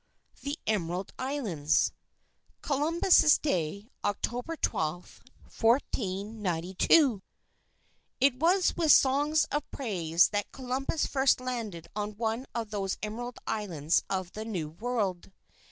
THE 0.41 0.57
EMERALD 0.65 1.13
ISLANDS 1.19 1.91
Columbus's 2.63 3.37
Day, 3.37 3.91
October 4.03 4.55
12, 4.55 5.21
1492 5.55 7.21
It 8.19 8.39
was 8.39 8.75
with 8.75 8.91
songs 8.91 9.45
of 9.51 9.69
praise, 9.69 10.29
that 10.29 10.51
Columbus 10.51 11.05
first 11.05 11.39
landed 11.39 11.87
on 11.95 12.17
one 12.17 12.47
of 12.55 12.71
those 12.71 12.97
emerald 13.03 13.37
islands 13.45 14.03
of 14.09 14.31
the 14.31 14.43
New 14.43 14.69
World. 14.69 15.31